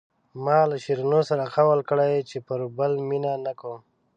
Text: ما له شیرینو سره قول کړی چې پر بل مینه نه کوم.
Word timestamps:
ما 0.43 0.59
له 0.69 0.75
شیرینو 0.83 1.21
سره 1.29 1.43
قول 1.55 1.79
کړی 1.89 2.13
چې 2.29 2.37
پر 2.47 2.59
بل 2.77 2.91
مینه 3.09 3.33
نه 3.45 3.53
کوم. 3.59 3.79